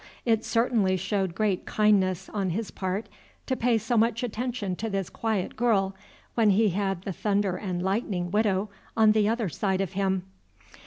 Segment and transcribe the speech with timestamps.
[0.25, 3.07] It certainly showed great kindness, on his part,
[3.45, 5.93] to pay so much attention to this quiet girl,
[6.33, 10.23] when he had the thunder and lightning Widow on the other side of him.